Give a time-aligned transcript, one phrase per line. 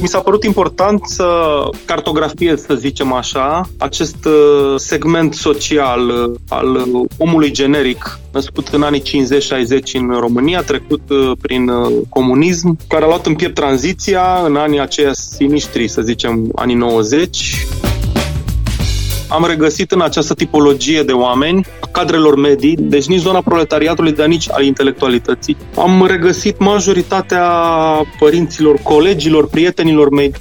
[0.00, 1.28] Mi s-a părut important să
[1.84, 6.86] cartografiez, să zicem așa, acest uh, segment social uh, al
[7.18, 9.04] omului generic născut în anii 50-60
[9.92, 11.70] în România, trecut uh, prin
[12.08, 17.66] comunism, care a luat în piept tranziția în anii aceia sinistri, să zicem, anii 90
[19.28, 24.50] am regăsit în această tipologie de oameni, cadrelor medii, deci nici zona proletariatului, dar nici
[24.50, 25.56] al intelectualității.
[25.76, 27.50] Am regăsit majoritatea
[28.18, 30.32] părinților, colegilor, prietenilor mei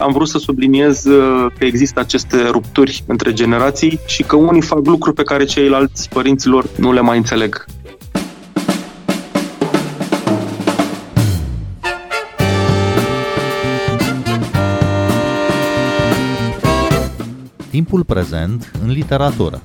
[0.00, 4.86] am vrut să subliniez uh, că există aceste rupturi între generații și că unii fac
[4.86, 7.64] lucruri pe care ceilalți părinților nu le mai înțeleg.
[17.80, 19.62] Timpul prezent în literatură.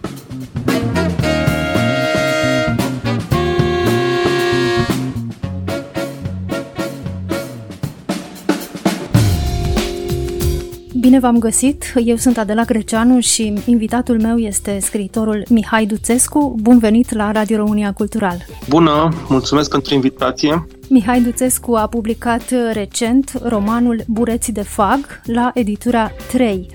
[10.99, 11.93] Bine v-am găsit!
[12.03, 16.55] Eu sunt Adela Greceanu și invitatul meu este scriitorul Mihai Duțescu.
[16.61, 18.45] Bun venit la Radio România Cultural!
[18.69, 19.09] Bună!
[19.29, 20.67] Mulțumesc pentru invitație!
[20.89, 26.67] Mihai Duțescu a publicat recent romanul Bureții de Fag la editura 3.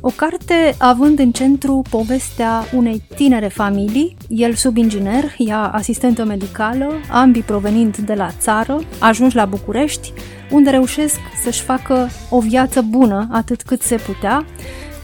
[0.00, 7.42] O carte având în centru povestea unei tinere familii, el subinginer, ea asistentă medicală, ambii
[7.42, 10.12] provenind de la țară, ajunși la București,
[10.50, 14.44] unde reușesc să-și facă o viață bună atât cât se putea,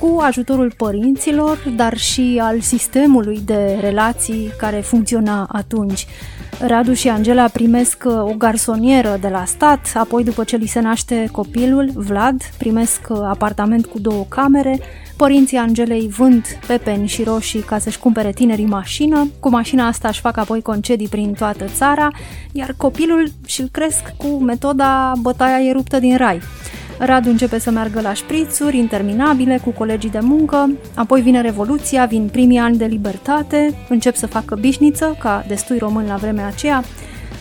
[0.00, 6.06] cu ajutorul părinților, dar și al sistemului de relații care funcționa atunci.
[6.60, 10.80] Radu și Angela primesc uh, o garsonieră de la stat, apoi după ce li se
[10.80, 14.80] naște copilul, Vlad, primesc uh, apartament cu două camere,
[15.16, 20.20] Părinții Angelei vând pepeni și roșii ca să-și cumpere tinerii mașină, cu mașina asta își
[20.20, 22.10] fac apoi concedii prin toată țara,
[22.52, 26.40] iar copilul și-l cresc cu metoda bătaia e ruptă din rai.
[26.98, 32.28] Radu începe să meargă la șprițuri interminabile cu colegii de muncă, apoi vine Revoluția, vin
[32.28, 36.84] primii ani de libertate, încep să facă bișniță, ca destui român la vremea aceea.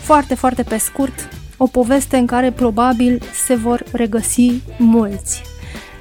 [0.02, 5.42] Foarte, foarte pe scurt, o poveste în care probabil se vor regăsi mulți.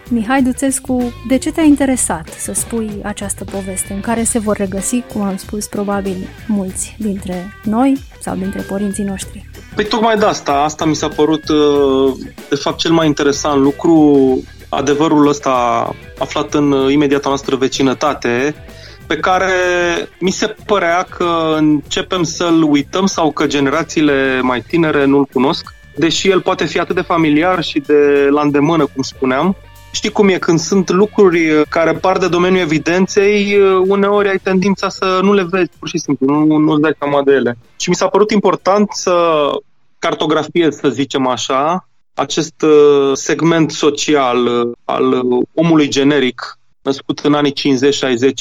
[0.09, 5.01] Mihai Duțescu, de ce te-a interesat să spui această poveste în care se vor regăsi,
[5.13, 6.15] cum am spus, probabil
[6.47, 9.52] mulți dintre noi sau dintre părinții noștri?
[9.75, 12.13] Păi tocmai de asta, asta mi s-a părut uh,
[12.49, 18.55] de fapt cel mai interesant lucru, adevărul ăsta aflat în uh, imediata noastră vecinătate,
[19.07, 19.51] pe care
[20.19, 26.29] mi se părea că începem să-l uităm sau că generațiile mai tinere nu-l cunosc, deși
[26.29, 29.55] el poate fi atât de familiar și de la îndemână, cum spuneam,
[29.93, 35.19] Știi cum e, când sunt lucruri care par de domeniul evidenței, uneori ai tendința să
[35.23, 37.57] nu le vezi, pur și simplu, nu, nu-ți dai seama de ele.
[37.77, 39.13] Și mi s-a părut important să
[39.99, 45.21] cartografiez, să zicem așa, acest uh, segment social uh, al
[45.53, 47.53] omului generic născut în anii 50-60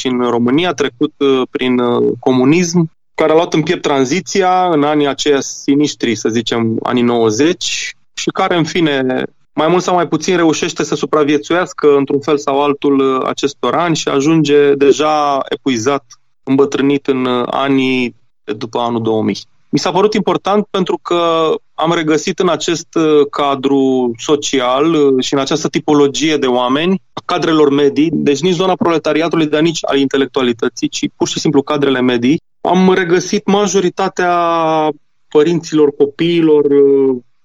[0.03, 1.81] în România, trecut uh, prin
[2.21, 7.95] comunism, care a luat în piept tranziția în anii aceia sinistri, să zicem, anii 90
[8.15, 9.23] și care, în fine,
[9.55, 13.97] mai mult sau mai puțin reușește să supraviețuiască într-un fel sau altul uh, acestor ani
[13.97, 16.05] și ajunge deja epuizat,
[16.43, 19.37] îmbătrânit în uh, anii după anul 2000.
[19.69, 25.41] Mi s-a părut important pentru că am regăsit în acest uh, cadru social și în
[25.41, 31.05] această tipologie de oameni, cadrelor medii, deci nici zona proletariatului, dar nici al intelectualității, ci
[31.17, 34.35] pur și simplu cadrele medii, am regăsit majoritatea
[35.29, 36.65] părinților, copiilor,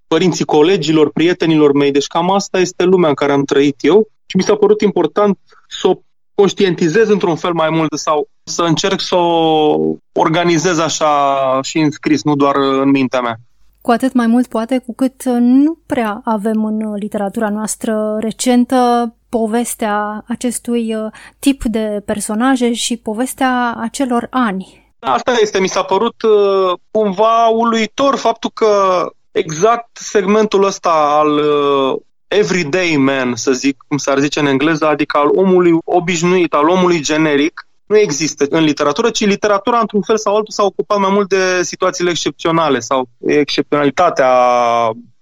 [0.07, 1.91] părinții colegilor, prietenilor mei.
[1.91, 5.37] Deci cam asta este lumea în care am trăit eu și mi s-a părut important
[5.67, 5.99] să o
[6.33, 9.79] conștientizez într-un fel mai mult sau să încerc să o
[10.11, 13.35] organizez așa și în scris, nu doar în mintea mea.
[13.81, 20.23] Cu atât mai mult poate cu cât nu prea avem în literatura noastră recentă povestea
[20.27, 24.93] acestui uh, tip de personaje și povestea acelor ani.
[24.99, 29.05] Asta este, mi s-a părut uh, cumva uluitor faptul că
[29.37, 35.17] exact segmentul ăsta al uh, everyday man, să zic, cum s-ar zice în engleză, adică
[35.17, 40.35] al omului obișnuit, al omului generic, nu există în literatură, ci literatura, într-un fel sau
[40.35, 44.31] altul, s-a ocupat mai mult de situațiile excepționale sau excepționalitatea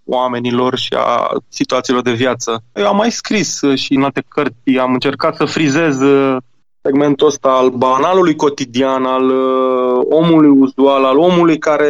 [0.06, 2.64] oamenilor și a situațiilor de viață.
[2.74, 6.38] Eu am mai scris și în alte cărți, am încercat să frizez uh,
[6.86, 11.90] segmentul ăsta al banalului cotidian, al uh, omului uzual, al omului care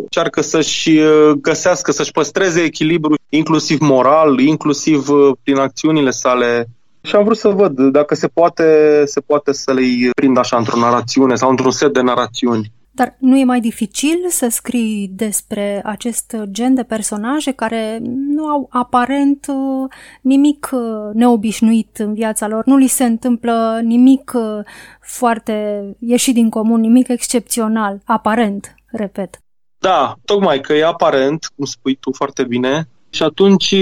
[0.00, 6.66] încearcă să-și uh, găsească, să-și păstreze echilibru, inclusiv moral, inclusiv uh, prin acțiunile sale.
[7.02, 10.78] Și am vrut să văd dacă se poate, se poate să le prind așa într-o
[10.78, 12.72] narațiune sau într-un set de narațiuni.
[12.98, 18.68] Dar nu e mai dificil să scrii despre acest gen de personaje care nu au
[18.70, 19.90] aparent uh,
[20.20, 20.80] nimic uh,
[21.14, 24.64] neobișnuit în viața lor, nu li se întâmplă nimic uh,
[25.00, 29.38] foarte ieșit din comun, nimic excepțional, aparent, repet.
[29.78, 33.74] Da, tocmai că e aparent, cum spui tu foarte bine, și atunci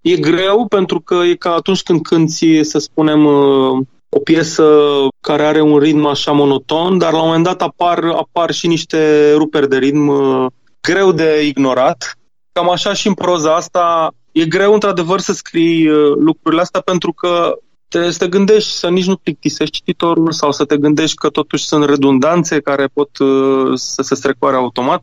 [0.00, 3.26] e greu pentru că e ca atunci când cânti, să spunem,
[4.08, 4.86] o piesă
[5.20, 9.32] care are un ritm așa monoton, dar la un moment dat apar, apar și niște
[9.32, 10.46] ruperi de ritm uh,
[10.80, 12.18] greu de ignorat.
[12.52, 17.12] Cam așa și în proza asta e greu într-adevăr să scrii uh, lucrurile astea pentru
[17.12, 17.58] că
[17.88, 21.64] te, să te gândești să nici nu plictisești cititorul sau să te gândești că totuși
[21.64, 25.02] sunt redundanțe care pot uh, să se strecoare automat.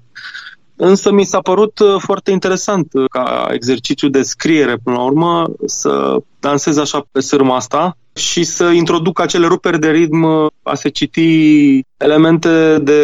[0.75, 6.77] Însă mi s-a părut foarte interesant ca exercițiu de scriere, până la urmă, să dansez
[6.77, 10.23] așa pe sârma asta și să introduc acele ruperi de ritm,
[10.63, 12.99] a se citi elemente de,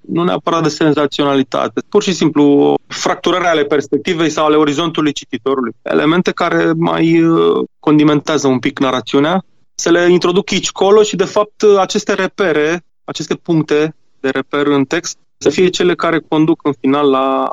[0.00, 5.72] nu neapărat de senzaționalitate, pur și simplu fracturări ale perspectivei sau ale orizontului cititorului.
[5.82, 11.24] Elemente care mai uh, condimentează un pic narațiunea, să le introduc aici colo și de
[11.24, 16.72] fapt aceste repere, aceste puncte de reper în text, să fie cele care conduc în
[16.80, 17.48] final la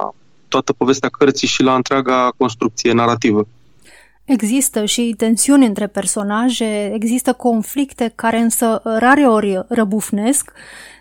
[0.48, 3.48] toată povestea cărții și la întreaga construcție narrativă.
[4.26, 10.52] Există și tensiuni între personaje, există conflicte care însă rareori răbufnesc.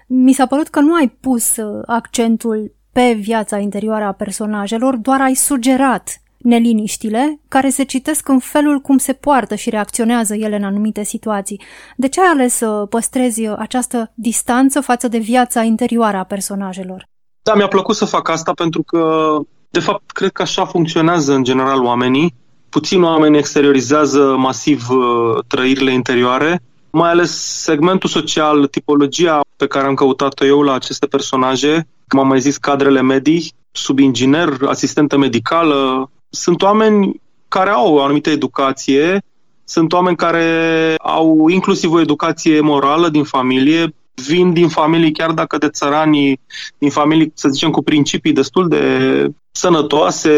[0.07, 5.21] Mi s-a părut că nu ai pus uh, accentul pe viața interioară a personajelor, doar
[5.21, 10.65] ai sugerat neliniștile care se citesc în felul cum se poartă și reacționează ele în
[10.65, 11.61] anumite situații.
[11.97, 17.09] De ce ai ales să păstrezi această distanță față de viața interioară a personajelor?
[17.43, 19.37] Da, mi-a plăcut să fac asta pentru că,
[19.71, 22.35] de fapt, cred că așa funcționează în general oamenii
[22.69, 27.31] puțin oameni exteriorizează masiv uh, trăirile interioare, mai ales
[27.63, 32.57] segmentul social, tipologia pe care am căutat-o eu la aceste personaje, cum am mai zis,
[32.57, 39.23] cadrele medii, subinginer, asistentă medicală, sunt oameni care au o anumită educație,
[39.65, 45.59] sunt oameni care au inclusiv o educație morală din familie, vin din familii, chiar dacă
[45.59, 46.41] de țărani,
[46.79, 50.31] din familii, să zicem, cu principii destul de sănătoase,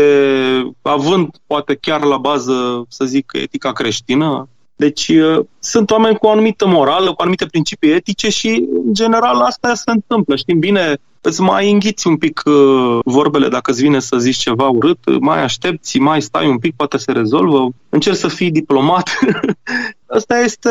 [0.82, 4.49] având poate chiar la bază, să zic, etica creștină.
[4.79, 9.41] Deci uh, sunt oameni cu o anumită morală, cu anumite principii etice și, în general,
[9.41, 10.37] asta se întâmplă.
[10.37, 14.69] Știm bine, îți mai înghiți un pic uh, vorbele dacă îți vine să zici ceva
[14.69, 19.19] urât, mai aștepți, mai stai un pic, poate se rezolvă, încerci să fii diplomat.
[20.17, 20.71] Asta este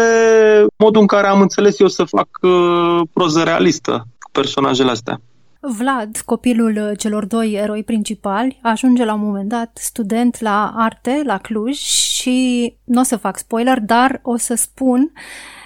[0.78, 5.22] modul în care am înțeles eu să fac uh, proză realistă cu personajele astea.
[5.70, 11.38] Vlad, copilul celor doi eroi principali, ajunge la un moment dat student la arte la
[11.38, 15.12] Cluj și nu o să fac spoiler, dar o să spun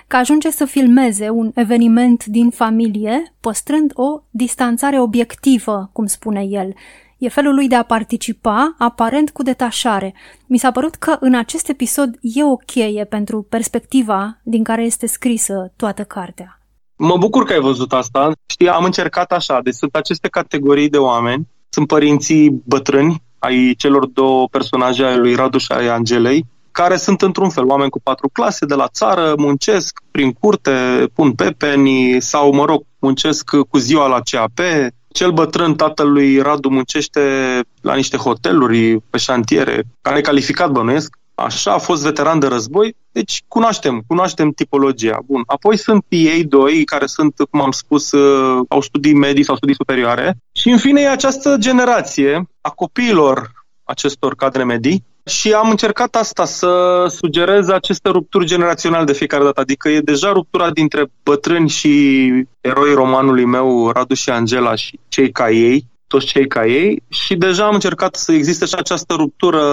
[0.08, 6.74] că ajunge să filmeze un eveniment din familie, păstrând o distanțare obiectivă, cum spune el.
[7.18, 10.14] E felul lui de a participa, aparent cu detașare.
[10.48, 15.08] Mi s-a părut că în acest episod e o cheie pentru perspectiva din care este
[15.08, 16.61] scrisă toată cartea.
[17.04, 18.32] Mă bucur că ai văzut asta.
[18.46, 19.60] Știi, am încercat așa.
[19.64, 21.48] Deci sunt aceste categorii de oameni.
[21.70, 27.22] Sunt părinții bătrâni ai celor două personaje ale lui Radu și ai Angelei, care sunt
[27.22, 32.54] într-un fel oameni cu patru clase de la țară, muncesc prin curte, pun pepeni sau,
[32.54, 34.60] mă rog, muncesc cu ziua la CAP.
[35.12, 37.22] Cel bătrân, tatălui Radu, muncește
[37.82, 42.96] la niște hoteluri pe șantiere, care e calificat bănuiesc, Așa, a fost veteran de război,
[43.12, 45.20] deci cunoaștem, cunoaștem tipologia.
[45.26, 45.44] Bun.
[45.46, 49.76] Apoi sunt ei doi, care sunt, cum am spus, uh, au studii medii sau studii
[49.76, 50.38] superioare.
[50.52, 53.52] Și în fine e această generație a copiilor
[53.84, 59.60] acestor cadre medii, și am încercat asta, să sugerez aceste rupturi generaționale de fiecare dată.
[59.60, 62.30] Adică e deja ruptura dintre bătrâni și
[62.62, 67.36] eroi romanului meu, Radu și Angela și cei ca ei, toți cei ca ei și
[67.36, 69.64] deja am încercat să existe și această ruptură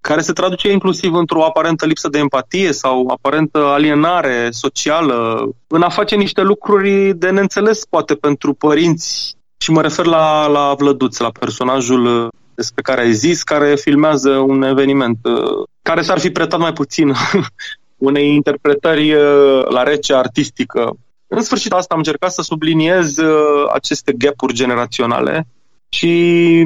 [0.00, 5.88] care se traduce inclusiv într-o aparentă lipsă de empatie sau aparentă alienare socială, în a
[5.88, 11.30] face niște lucruri de neînțeles poate pentru părinți și mă refer la, la Vlăduț, la
[11.40, 15.18] personajul despre care ai zis, care filmează un eveniment
[15.82, 17.12] care s-ar fi pretat mai puțin
[18.08, 19.14] unei interpretări
[19.68, 20.96] la rece artistică.
[21.26, 23.16] În sfârșit, asta am încercat să subliniez
[23.72, 25.46] aceste gapuri generaționale
[25.94, 26.62] și,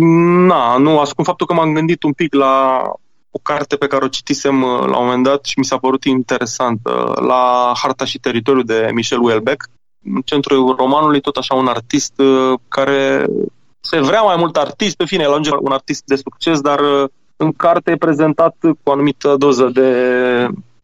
[0.47, 2.83] na, nu, ascund faptul că m-am gândit un pic la
[3.31, 6.05] o carte pe care o citisem uh, la un moment dat și mi s-a părut
[6.05, 9.63] interesantă, la Harta și teritoriul de Michel Houellebecq.
[10.15, 13.27] În centrul romanului tot așa un artist uh, care
[13.81, 17.09] se vrea mai mult artist, în fine, el ajunge un artist de succes, dar uh,
[17.37, 19.91] în carte e prezentat cu o anumită doză de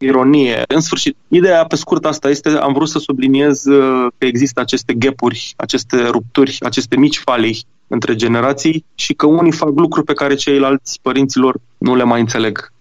[0.03, 0.61] ironie.
[0.67, 4.93] În sfârșit, ideea pe scurt asta este, am vrut să subliniez uh, că există aceste
[4.93, 10.35] gapuri, aceste rupturi, aceste mici falii între generații și că unii fac lucruri pe care
[10.35, 12.71] ceilalți părinților nu le mai înțeleg.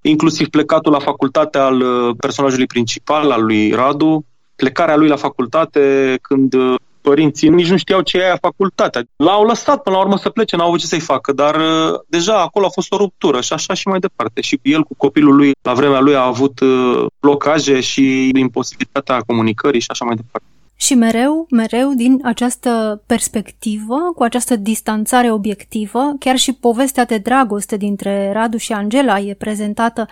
[0.00, 4.24] Inclusiv plecatul la facultate al uh, personajului principal, al lui Radu,
[4.56, 9.02] plecarea lui la facultate când uh, părinții nici nu știau ce e aia facultatea.
[9.16, 12.40] L-au lăsat până la urmă să plece, n-au avut ce să-i facă, dar uh, deja
[12.40, 14.40] acolo a fost o ruptură și așa și mai departe.
[14.40, 19.80] Și el cu copilul lui, la vremea lui, a avut uh, blocaje și imposibilitatea comunicării
[19.80, 20.46] și așa mai departe.
[20.76, 27.76] Și mereu, mereu din această perspectivă, cu această distanțare obiectivă, chiar și povestea de dragoste
[27.76, 30.06] dintre Radu și Angela e prezentată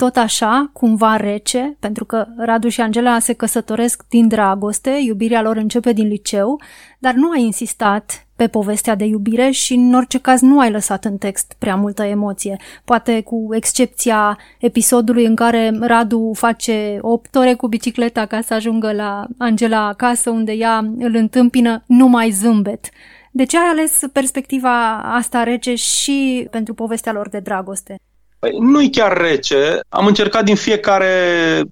[0.00, 5.56] tot așa, cumva rece, pentru că Radu și Angela se căsătoresc din dragoste, iubirea lor
[5.56, 6.60] începe din liceu,
[6.98, 11.04] dar nu ai insistat pe povestea de iubire și în orice caz nu ai lăsat
[11.04, 12.56] în text prea multă emoție.
[12.84, 18.92] Poate cu excepția episodului în care Radu face 8 ore cu bicicleta ca să ajungă
[18.92, 22.88] la Angela acasă, unde ea îl întâmpină numai zâmbet.
[23.30, 28.00] De ce ai ales perspectiva asta rece și pentru povestea lor de dragoste?
[28.40, 29.80] Păi, nu-i chiar rece.
[29.88, 31.14] Am încercat din fiecare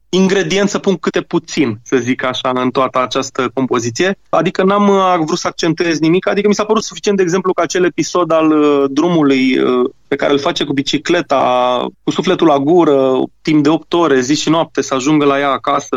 [0.09, 4.19] ingredient să pun câte puțin, să zic așa, în toată această compoziție.
[4.29, 7.63] Adică n-am uh, vrut să accentuez nimic, adică mi s-a părut suficient, de exemplu, că
[7.63, 12.59] acel episod al uh, drumului uh, pe care îl face cu bicicleta, cu sufletul la
[12.59, 15.97] gură, timp de 8 ore, zi și noapte, să ajungă la ea acasă,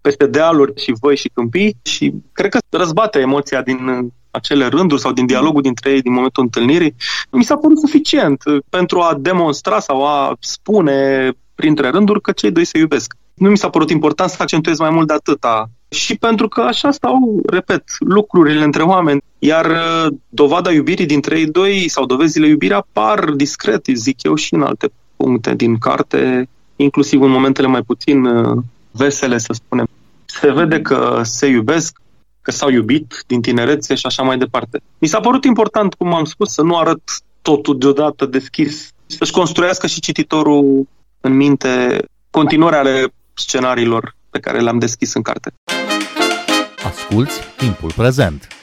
[0.00, 5.12] peste dealuri și voi și câmpii și cred că răzbate emoția din acele rânduri sau
[5.12, 6.94] din dialogul dintre ei din momentul întâlnirii,
[7.30, 12.64] mi s-a părut suficient pentru a demonstra sau a spune printre rânduri că cei doi
[12.64, 13.14] se iubesc.
[13.34, 15.70] Nu mi s-a părut important să accentuez mai mult de atâta.
[15.88, 19.20] Și pentru că așa stau, repet, lucrurile între oameni.
[19.38, 24.54] Iar uh, dovada iubirii dintre ei doi sau dovezile iubirii apar discret, zic eu, și
[24.54, 29.86] în alte puncte din carte, inclusiv în momentele mai puțin uh, vesele, să spunem.
[30.24, 32.00] Se vede că se iubesc,
[32.42, 34.80] că s-au iubit din tinerețe și așa mai departe.
[34.98, 37.00] Mi s-a părut important, cum am spus, să nu arăt
[37.42, 40.88] totul deodată deschis, să-și construiască și cititorul
[41.20, 45.52] în minte continuarea ale scenariilor pe care le-am deschis în carte.
[46.84, 48.59] Asculți timpul prezent!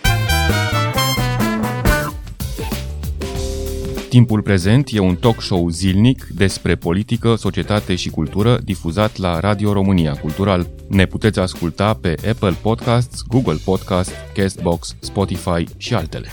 [4.18, 9.74] Timpul prezent e un talk show zilnic despre politică, societate și cultură difuzat la Radio
[9.74, 10.68] România Cultural.
[10.90, 16.28] Ne puteți asculta pe Apple Podcasts, Google Podcasts, Castbox, Spotify și altele.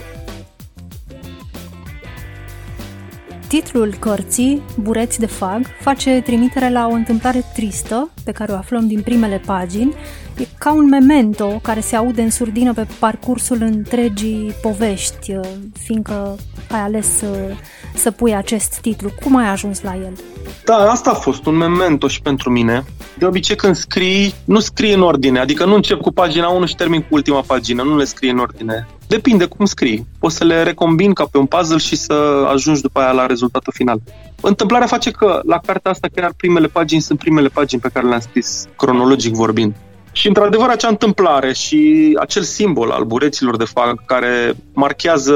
[3.48, 8.86] Titlul cărții, Bureți de fag, face trimitere la o întâmplare tristă pe care o aflăm
[8.86, 9.92] din primele pagini.
[10.38, 15.36] E ca un memento care se aude în surdină pe parcursul întregii povești,
[15.72, 16.36] fiindcă
[16.74, 17.54] ai ales să,
[17.94, 19.10] să pui acest titlu.
[19.22, 20.18] Cum ai ajuns la el?
[20.64, 22.84] Da, asta a fost un memento și pentru mine.
[23.18, 26.74] De obicei când scrii, nu scrii în ordine, adică nu încep cu pagina 1 și
[26.74, 28.86] termin cu ultima pagină, nu le scrii în ordine.
[29.06, 30.06] Depinde cum scrii.
[30.18, 33.72] Poți să le recombin ca pe un puzzle și să ajungi după aia la rezultatul
[33.76, 34.00] final.
[34.40, 38.20] Întâmplarea face că la cartea asta chiar primele pagini sunt primele pagini pe care le-am
[38.20, 39.74] scris, cronologic vorbind.
[40.12, 45.34] Și într-adevăr acea întâmplare și acel simbol al bureților de fag care marchează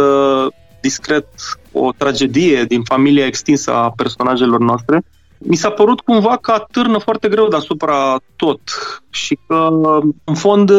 [0.80, 1.26] discret
[1.72, 5.02] o tragedie din familia extinsă a personajelor noastre,
[5.38, 8.60] mi s-a părut cumva că atârnă foarte greu deasupra tot
[9.10, 9.68] și că,
[10.24, 10.70] în fond,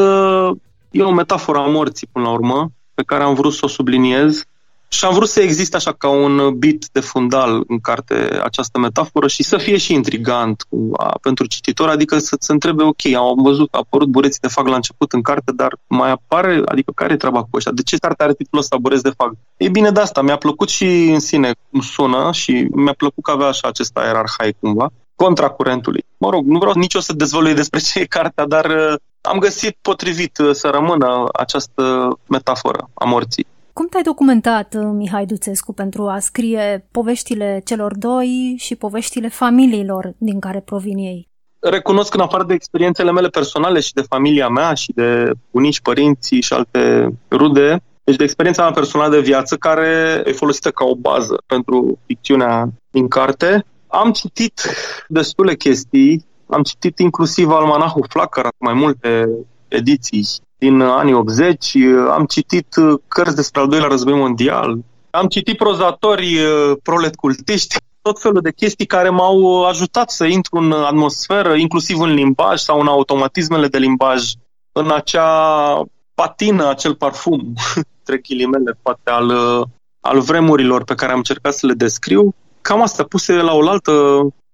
[0.91, 4.44] e o metaforă a morții, până la urmă, pe care am vrut să o subliniez
[4.91, 9.27] și am vrut să existe așa ca un bit de fundal în carte această metaforă
[9.27, 13.69] și să fie și intrigant cumva pentru cititor, adică să se întrebe, ok, am văzut
[13.69, 17.13] că a apărut bureții de fag la început în carte, dar mai apare, adică care
[17.13, 17.72] e treaba cu ăștia?
[17.72, 19.34] De ce carte are titlul ăsta, bureți de fag?
[19.58, 23.31] E bine de asta, mi-a plăcut și în sine cum sună și mi-a plăcut că
[23.31, 26.05] avea așa acest aer arhaic cumva, contra curentului.
[26.17, 29.39] Mă rog, nu vreau nici o să dezvălui despre ce e cartea, dar uh, am
[29.39, 33.48] găsit potrivit uh, să rămână această metaforă a morții.
[33.79, 40.13] Cum te-ai documentat, uh, Mihai Duțescu, pentru a scrie poveștile celor doi și poveștile familiilor
[40.17, 41.27] din care provin ei?
[41.59, 45.81] Recunosc că în afară de experiențele mele personale și de familia mea și de bunici,
[45.81, 50.86] părinții și alte rude, deci de experiența mea personală de viață care e folosită ca
[50.86, 54.62] o bază pentru ficțiunea din carte, am citit
[55.07, 59.29] destule chestii, am citit inclusiv Almanahul Flacăra, mai multe
[59.67, 60.25] ediții
[60.59, 61.75] din anii 80,
[62.11, 64.77] am citit uh, cărți despre al doilea război mondial,
[65.11, 70.57] am citit prozatori uh, prolet cultiști, tot felul de chestii care m-au ajutat să intru
[70.57, 74.23] în atmosferă, inclusiv în limbaj sau în automatismele de limbaj,
[74.71, 75.81] în acea
[76.13, 77.53] patină, acel parfum,
[77.99, 79.67] între ghilimele, poate al, uh,
[79.99, 82.33] al vremurilor pe care am încercat să le descriu.
[82.61, 83.91] Cam asta, puse la oaltă,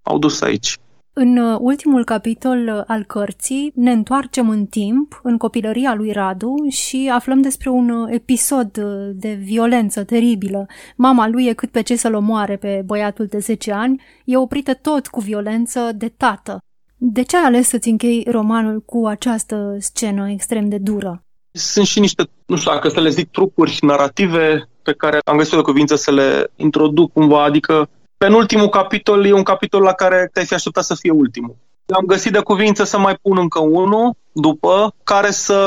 [0.03, 0.77] au dus aici.
[1.17, 6.53] În uh, ultimul capitol uh, al cărții ne întoarcem în timp, în copilăria lui Radu
[6.69, 8.77] și aflăm despre un uh, episod
[9.13, 10.65] de violență teribilă.
[10.95, 14.73] Mama lui e cât pe ce să-l omoare pe băiatul de 10 ani, e oprită
[14.73, 16.59] tot cu violență de tată.
[16.97, 21.23] De ce ai ales să-ți închei romanul cu această scenă extrem de dură?
[21.51, 25.53] Sunt și niște, nu știu dacă să le zic, trucuri narrative pe care am găsit
[25.53, 30.45] o cuvință să le introduc cumva, adică penultimul capitol e un capitol la care te-ai
[30.45, 31.55] fi așteptat să fie ultimul.
[31.87, 35.57] Am găsit de cuvință să mai pun încă unul după, care să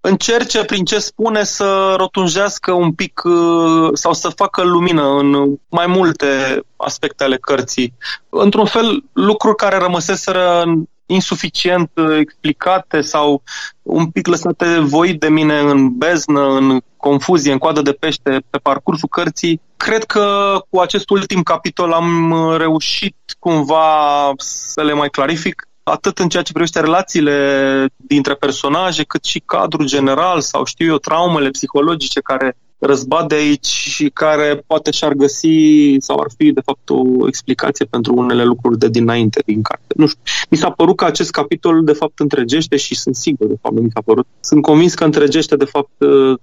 [0.00, 5.86] încerce prin ce spune să rotunjească un pic uh, sau să facă lumină în mai
[5.86, 7.94] multe aspecte ale cărții.
[8.28, 10.64] Într-un fel, lucruri care rămăseseră
[11.06, 13.42] insuficient uh, explicate sau
[13.82, 18.58] un pic lăsate voi de mine în beznă, în confuzie, în coadă de pește pe
[18.58, 19.60] parcursul cărții.
[19.76, 26.18] Cred că cu acest ultim capitol am uh, reușit cumva să le mai clarific atât
[26.18, 31.50] în ceea ce privește relațiile dintre personaje, cât și cadrul general sau știu eu, traumele
[31.50, 36.90] psihologice care răzbat de aici și care poate și-ar găsi sau ar fi de fapt
[36.90, 39.94] o explicație pentru unele lucruri de dinainte din carte.
[39.96, 40.22] Nu știu.
[40.50, 43.80] Mi s-a părut că acest capitol de fapt întregește și sunt sigur de fapt nu
[43.80, 44.26] mi s-a părut.
[44.40, 45.90] Sunt convins că întregește de fapt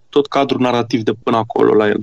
[0.10, 2.00] tot cadrul narrativ de până acolo la el.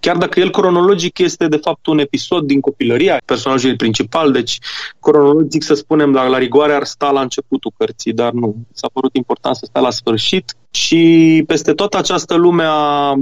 [0.00, 4.58] Chiar dacă el cronologic este de fapt un episod din copilăria personajului principal, deci
[5.00, 8.56] cronologic să spunem la, la rigoare ar sta la începutul cărții, dar nu.
[8.72, 13.14] S-a părut important să stea la sfârșit și peste toată această lume a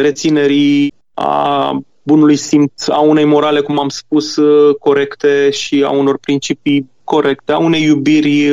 [0.00, 4.38] reținerii, a bunului simț, a unei morale, cum am spus,
[4.78, 8.50] corecte și a unor principii corecte, a unei iubiri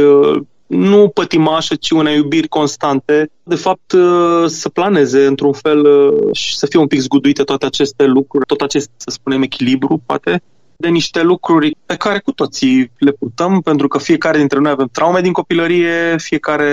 [0.73, 6.55] nu pătimașă, ci unei iubiri constante, de fapt uh, să planeze într-un fel uh, și
[6.57, 10.43] să fie un pic zguduite toate aceste lucruri, tot acest, să spunem, echilibru, poate,
[10.77, 14.89] de niște lucruri pe care cu toții le purtăm, pentru că fiecare dintre noi avem
[14.91, 16.71] traume din copilărie, fiecare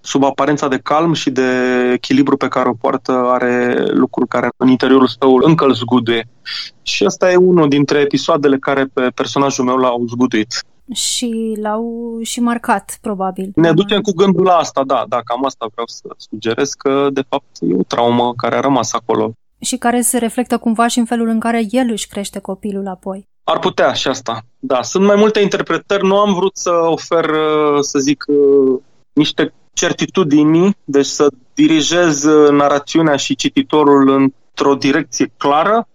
[0.00, 1.50] sub aparența de calm și de
[1.92, 6.28] echilibru pe care o poartă are lucruri care în interiorul său încă îl zguduie.
[6.82, 10.64] Și asta e unul dintre episoadele care pe personajul meu l-au zguduit
[10.94, 13.52] și l-au și marcat, probabil.
[13.54, 17.22] Ne ducem cu gândul la asta, da, da, cam asta vreau să sugerez, că de
[17.28, 19.32] fapt e o traumă care a rămas acolo.
[19.66, 23.28] Și care se reflectă cumva și în felul în care el își crește copilul apoi.
[23.44, 24.82] Ar putea și asta, da.
[24.82, 27.30] Sunt mai multe interpretări, nu am vrut să ofer,
[27.80, 28.24] să zic,
[29.12, 35.88] niște certitudini, deci să dirigez narațiunea și cititorul într-o direcție clară,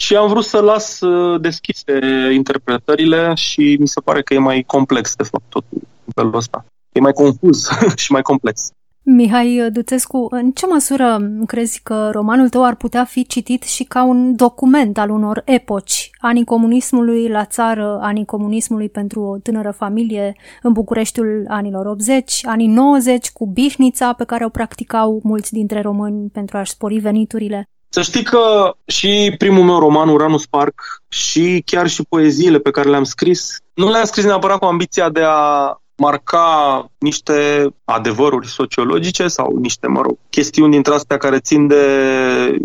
[0.00, 2.00] și am vrut să las uh, deschise
[2.32, 6.64] interpretările și mi se pare că e mai complex, de fapt, totul în felul ăsta.
[6.92, 7.68] E mai confuz
[8.02, 8.70] și mai complex.
[9.10, 14.04] Mihai Duțescu, în ce măsură crezi că romanul tău ar putea fi citit și ca
[14.04, 16.10] un document al unor epoci?
[16.18, 22.66] Anii comunismului la țară, anii comunismului pentru o tânără familie în Bucureștiul anilor 80, anii
[22.66, 27.68] 90 cu bișnița pe care o practicau mulți dintre români pentru a-și spori veniturile.
[27.88, 32.88] Să știi că și primul meu roman, Uranus Park, și chiar și poeziile pe care
[32.88, 39.56] le-am scris, nu le-am scris neapărat cu ambiția de a marca niște adevăruri sociologice sau
[39.56, 41.84] niște, mă rog, chestiuni dintre astea care țin de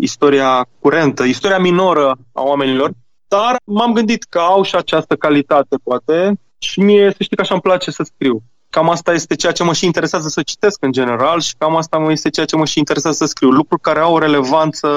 [0.00, 2.90] istoria curentă, istoria minoră a oamenilor,
[3.28, 7.54] dar m-am gândit că au și această calitate, poate, și mie să știi că așa
[7.54, 8.42] îmi place să scriu.
[8.70, 11.98] Cam asta este ceea ce mă și interesează să citesc în general și cam asta
[11.98, 13.50] mă este ceea ce mă și interesează să scriu.
[13.50, 14.88] Lucruri care au o relevanță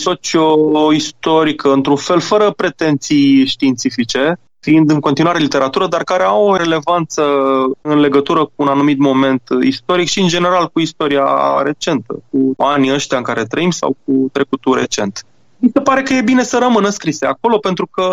[0.00, 7.22] socio-istorică, într-un fel, fără pretenții științifice, fiind în continuare literatură, dar care au o relevanță
[7.80, 11.26] în legătură cu un anumit moment istoric și, în general, cu istoria
[11.62, 15.24] recentă, cu anii ăștia în care trăim sau cu trecutul recent.
[15.58, 18.04] Mi se pare că e bine să rămână scrise acolo, pentru că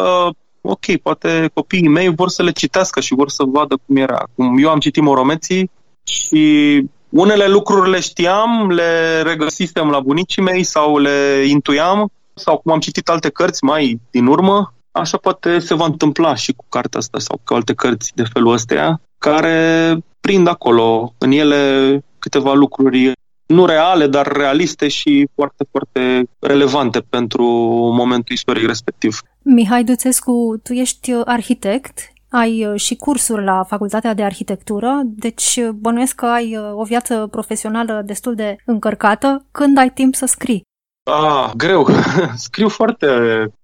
[0.61, 4.23] ok, poate copiii mei vor să le citească și vor să vadă cum era.
[4.35, 5.69] Cum eu am citit Moromeții
[6.03, 12.71] și unele lucruri le știam, le regăsisem la bunicii mei sau le intuiam sau cum
[12.71, 16.99] am citit alte cărți mai din urmă, așa poate se va întâmpla și cu cartea
[16.99, 23.11] asta sau cu alte cărți de felul ăsta, care prind acolo în ele câteva lucruri
[23.45, 27.45] nu reale, dar realiste și foarte, foarte relevante pentru
[27.97, 29.21] momentul istoric respectiv.
[29.41, 35.69] Mihai Duțescu, tu ești arhitect, ai uh, și cursuri la Facultatea de Arhitectură, deci uh,
[35.69, 39.45] bănuiesc că ai uh, o viață profesională destul de încărcată.
[39.51, 40.61] Când ai timp să scrii?
[41.03, 41.87] Ah, greu.
[42.45, 43.07] Scriu foarte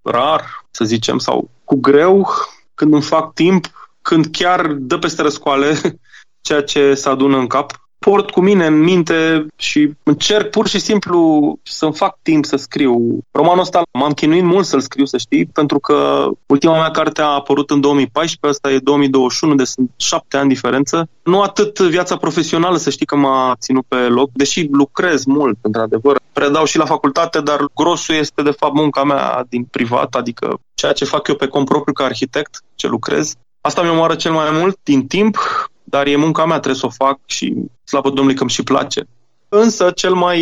[0.02, 2.28] rar, să zicem, sau cu greu,
[2.74, 3.66] când îmi fac timp,
[4.02, 5.76] când chiar dă peste răscoale
[6.46, 10.80] ceea ce se adună în cap port cu mine în minte și încerc pur și
[10.80, 11.20] simplu
[11.64, 13.20] să-mi fac timp să scriu.
[13.32, 17.26] Romanul ăsta m-am chinuit mult să-l scriu, să știi, pentru că ultima mea carte a
[17.26, 21.08] apărut în 2014, asta e 2021, deci sunt șapte ani diferență.
[21.24, 26.20] Nu atât viața profesională, să știi că m-a ținut pe loc, deși lucrez mult, într-adevăr.
[26.34, 30.92] Predau și la facultate, dar grosul este de fapt munca mea din privat, adică ceea
[30.92, 33.34] ce fac eu pe cont propriu ca arhitect, ce lucrez.
[33.62, 35.38] Asta mi omoară cel mai mult din timp,
[35.84, 39.08] dar e munca mea, trebuie să o fac și slavă Domnului că îmi și place.
[39.50, 40.40] Însă cel mai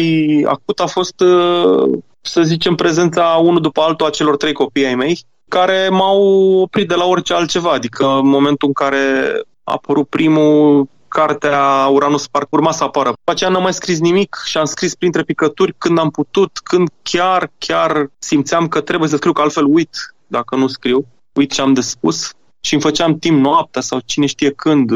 [0.48, 4.96] acut a fost, uh, să zicem, prezența unul după altul a celor trei copii ai
[4.96, 6.22] mei, care m-au
[6.62, 7.72] oprit de la orice altceva.
[7.72, 9.32] Adică în momentul în care
[9.64, 13.10] a apărut primul, cartea Uranus Park urma să apară.
[13.10, 16.90] După aceea n-am mai scris nimic și am scris printre picături când am putut, când
[17.02, 19.90] chiar, chiar simțeam că trebuie să scriu, că altfel uit
[20.28, 24.26] dacă nu scriu, uit ce am de spus și îmi făceam timp noaptea sau cine
[24.26, 24.92] știe când,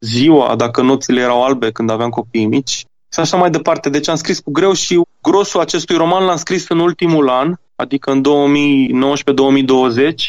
[0.00, 2.84] ziua, dacă noțile erau albe când aveam copii mici.
[3.12, 3.90] Și așa mai departe.
[3.90, 8.10] Deci am scris cu greu și grosul acestui roman l-am scris în ultimul an, adică
[8.10, 8.22] în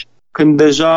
[0.03, 0.93] 2019-2020, când deja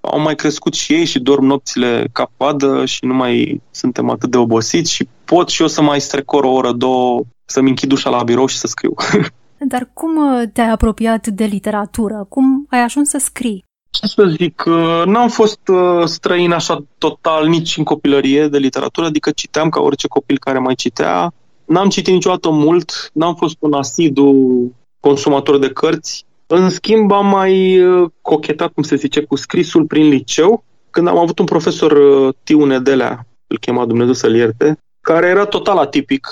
[0.00, 4.30] au mai crescut și ei și dorm nopțile cap coadă și nu mai suntem atât
[4.30, 8.10] de obosiți și pot și eu să mai strecor o oră, două, să-mi închid ușa
[8.10, 8.94] la birou și să scriu.
[9.72, 12.26] Dar cum uh, te-ai apropiat de literatură?
[12.28, 13.64] Cum ai ajuns să scrii?
[13.90, 14.62] Ce să zic,
[15.04, 20.08] n-am fost uh, străin așa total nici în copilărie de literatură, adică citeam ca orice
[20.08, 21.32] copil care mai citea.
[21.64, 24.32] N-am citit niciodată mult, n-am fost un asidu
[25.00, 26.24] consumator de cărți.
[26.46, 31.18] În schimb, am mai uh, cochetat, cum se zice, cu scrisul prin liceu, când am
[31.18, 36.28] avut un profesor, uh, Tiu Nedelea, îl chema Dumnezeu să-l ierte, care era total atipic.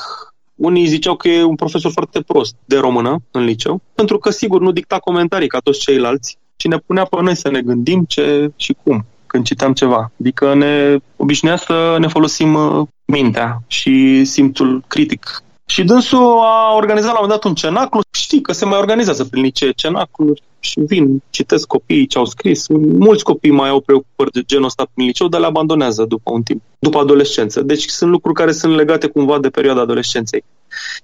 [0.54, 4.60] Unii ziceau că e un profesor foarte prost de română în liceu, pentru că, sigur,
[4.60, 8.50] nu dicta comentarii ca toți ceilalți și ne punea pe noi să ne gândim ce
[8.56, 10.10] și cum când citeam ceva.
[10.20, 15.42] Adică ne obișnuia să ne folosim uh, mintea și simțul critic.
[15.68, 18.00] Și dânsul a organizat la un moment dat un cenaclu.
[18.10, 22.66] Știi că se mai organizează prin licee cenacluri și vin, citesc copiii ce au scris.
[22.98, 26.42] Mulți copii mai au preocupări de genul ăsta prin liceu, dar le abandonează după un
[26.42, 27.62] timp, după adolescență.
[27.62, 30.44] Deci sunt lucruri care sunt legate cumva de perioada adolescenței.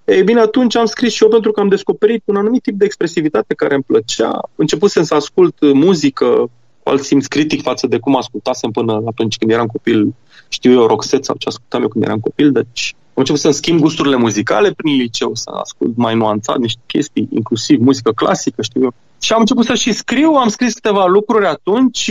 [0.05, 2.85] Ei bine, atunci am scris și eu pentru că am descoperit un anumit tip de
[2.85, 4.41] expresivitate care îmi plăcea.
[4.55, 6.51] Începusem să ascult muzică,
[6.83, 10.15] alt simț critic față de cum ascultasem până atunci când eram copil,
[10.49, 13.81] știu eu, Roxette sau ce ascultam eu când eram copil, deci am început să-mi schimb
[13.81, 18.95] gusturile muzicale prin liceu, să ascult mai nuanțat niște chestii, inclusiv muzică clasică, știu eu.
[19.21, 22.11] Și am început să și scriu, am scris câteva lucruri atunci,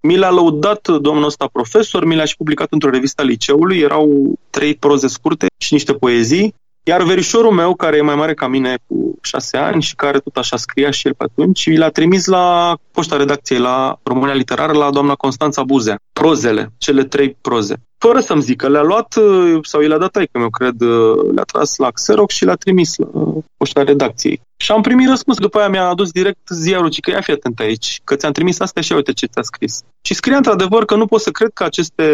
[0.00, 4.32] mi l-a lăudat domnul ăsta profesor, mi l-a și publicat într-o revistă a liceului, erau
[4.50, 6.54] trei proze scurte și niște poezii.
[6.88, 10.36] Iar verișorul meu, care e mai mare ca mine cu șase ani și care tot
[10.36, 14.72] așa scria și el pe atunci, mi l-a trimis la poșta redacției la România Literară
[14.72, 15.98] la doamna Constanța Buzea.
[16.12, 17.74] Prozele, cele trei proze.
[17.98, 19.18] Fără să-mi zică, le-a luat
[19.62, 20.82] sau i le-a dat taică meu, cred,
[21.34, 23.08] le-a tras la Xerox și le-a trimis la
[23.56, 24.40] poșta redacției.
[24.56, 25.38] Și am primit răspuns.
[25.38, 28.60] După aia mi-a adus direct ziarul, ci că ia fi atent aici, că ți-am trimis
[28.60, 29.80] asta și uite ce ți-a scris.
[30.02, 32.04] Și scria într-adevăr că nu pot să cred că aceste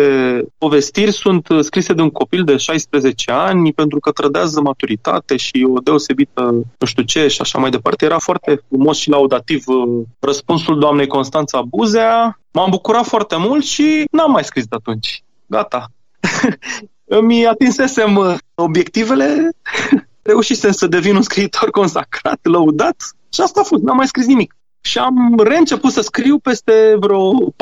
[0.59, 5.79] povestiri sunt scrise de un copil de 16 ani pentru că trădează maturitate și o
[5.79, 6.43] deosebită
[6.79, 8.05] nu știu ce și așa mai departe.
[8.05, 12.39] Era foarte frumos și laudativ uh, răspunsul doamnei Constanța Buzea.
[12.53, 15.23] M-am bucurat foarte mult și n-am mai scris de atunci.
[15.53, 15.87] Gata.
[17.19, 19.51] Îmi atinsesem uh, obiectivele
[20.31, 22.97] reușisem să devin un scriitor consacrat, lăudat
[23.33, 24.57] și asta a fost, n-am mai scris nimic.
[24.81, 27.53] Și am reînceput să scriu peste vreo 14-15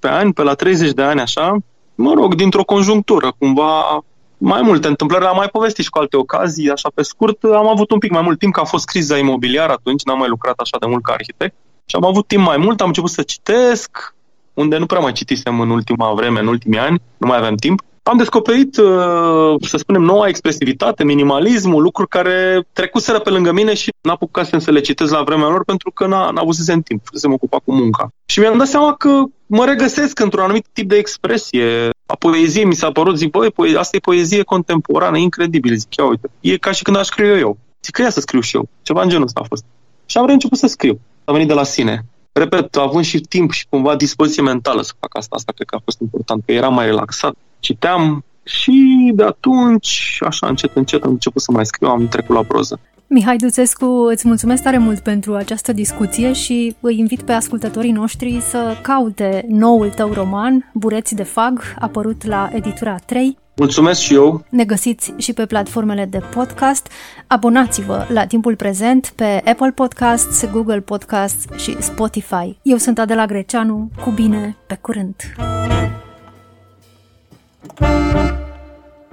[0.00, 1.56] ani, pe la 30 de ani așa,
[1.94, 4.04] mă rog, dintr-o conjunctură, cumva
[4.38, 7.90] mai multe întâmplări, am mai povestit și cu alte ocazii, așa pe scurt, am avut
[7.90, 10.76] un pic mai mult timp, că a fost criza imobiliară atunci, n-am mai lucrat așa
[10.80, 14.14] de mult ca arhitect și am avut timp mai mult, am început să citesc,
[14.60, 17.80] unde nu prea mai citisem în ultima vreme, în ultimii ani, nu mai aveam timp
[18.02, 23.92] am descoperit, uh, să spunem, noua expresivitate, minimalismul, lucruri care trecuseră pe lângă mine și
[24.00, 27.56] n-apucasem să le citesc la vremea lor pentru că n-a, n-avusesem timp să mă ocupa
[27.64, 28.08] cu munca.
[28.26, 31.88] Și mi-am dat seama că mă regăsesc într-un anumit tip de expresie.
[32.06, 35.76] A poezie mi s-a părut, zic, băi, poe- asta e poezie contemporană, incredibil.
[35.76, 37.58] Zic, ia uite, e ca și când aș scriu eu.
[37.82, 38.68] Zic că ia să scriu și eu.
[38.82, 39.64] Ceva în genul ăsta a fost.
[40.06, 41.00] Și am reînceput să scriu.
[41.24, 42.04] A venit de la sine.
[42.32, 45.82] Repet, având și timp și cumva dispoziție mentală să fac asta, asta cred că a
[45.84, 51.42] fost important, că eram mai relaxat, citeam și de atunci, așa încet, încet, am început
[51.42, 52.80] să mai scriu, am trecut la proză.
[53.06, 58.40] Mihai Duțescu, îți mulțumesc tare mult pentru această discuție și îi invit pe ascultătorii noștri
[58.40, 63.38] să caute noul tău roman, Bureți de Fag, apărut la editura 3.
[63.60, 64.44] Mulțumesc și eu!
[64.48, 66.88] Ne găsiți și pe platformele de podcast.
[67.26, 72.58] Abonați-vă la timpul prezent pe Apple Podcasts, Google Podcasts și Spotify.
[72.62, 75.14] Eu sunt Adela Greceanu, cu bine, pe curând!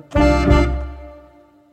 [0.09, 0.76] Thank you.